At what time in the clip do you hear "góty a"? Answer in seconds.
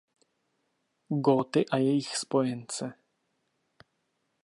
1.11-1.77